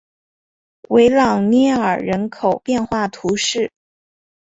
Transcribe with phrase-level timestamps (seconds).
[0.89, 3.71] 维朗涅尔人口变化图示